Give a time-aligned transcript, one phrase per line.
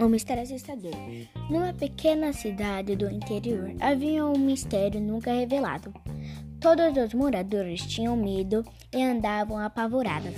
[0.00, 0.92] Um mistério assustador.
[1.48, 5.92] Numa pequena cidade do interior havia um mistério nunca revelado.
[6.60, 10.34] Todos os moradores tinham medo e andavam apavorados.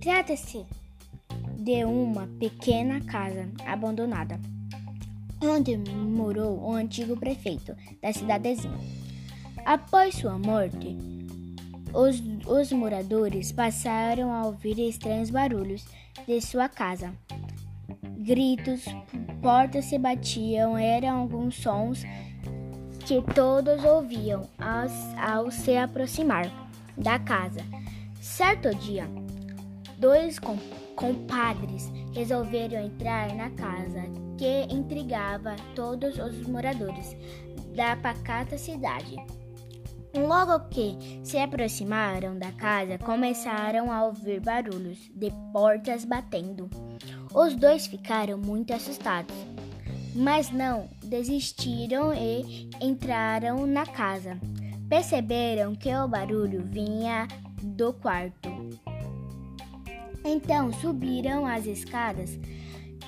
[0.00, 0.64] Trata-se
[1.56, 4.40] de uma pequena casa abandonada,
[5.40, 8.78] onde morou o antigo prefeito da cidadezinha.
[9.64, 10.96] Após sua morte,
[11.92, 15.84] os, os moradores passaram a ouvir estranhos barulhos
[16.26, 17.12] de sua casa
[18.20, 18.84] gritos,
[19.40, 22.04] portas se batiam, eram alguns sons
[23.06, 26.44] que todos ouviam ao, ao se aproximar
[26.96, 27.60] da casa.
[28.20, 29.08] Certo dia,
[29.98, 30.38] dois
[30.94, 34.02] compadres resolveram entrar na casa
[34.36, 37.16] que intrigava todos os moradores
[37.74, 39.16] da pacata cidade.
[40.14, 46.68] Logo que se aproximaram da casa, começaram a ouvir barulhos de portas batendo.
[47.32, 49.36] Os dois ficaram muito assustados,
[50.14, 54.38] mas não desistiram e entraram na casa.
[54.88, 57.28] Perceberam que o barulho vinha
[57.62, 58.50] do quarto.
[60.24, 62.36] Então subiram as escadas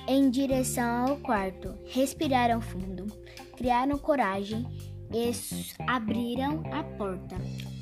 [0.07, 3.05] em direção ao quarto, respiraram fundo,
[3.57, 4.65] criaram coragem
[5.13, 5.31] e
[5.87, 7.35] abriram a porta.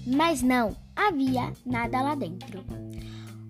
[0.06, 2.64] Mas não havia nada lá dentro.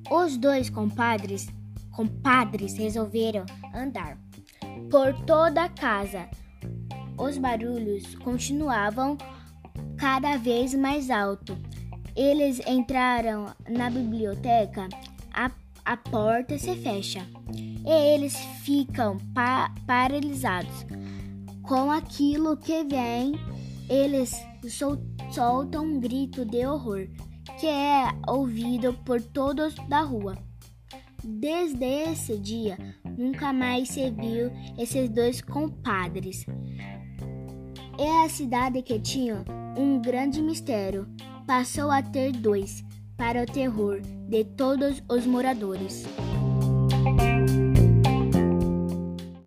[0.10, 1.48] Os dois compadres
[1.92, 4.18] compadres resolveram andar
[4.90, 6.30] por toda a casa.
[7.18, 9.18] Os barulhos continuavam
[9.98, 11.58] cada vez mais alto.
[12.16, 14.90] Eles entraram na biblioteca,
[15.34, 15.52] a,
[15.86, 20.86] a porta se fecha e eles ficam pa paralisados
[21.62, 23.34] com aquilo que vem.
[23.92, 24.34] Eles
[24.70, 24.97] sol
[25.34, 27.09] soltam um grito de horror
[27.59, 30.38] que é ouvido por todos da rua.
[31.22, 32.78] Desde esse dia,
[33.17, 36.46] nunca mais se viu esses dois compadres.
[38.00, 39.44] É a cidade que tinha
[39.78, 41.06] um grande mistério
[41.46, 42.85] passou a ter dois,
[43.18, 46.06] para o terror de todos os moradores.